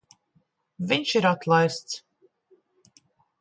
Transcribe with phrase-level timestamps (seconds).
[0.91, 1.99] Viņš ir atlaists.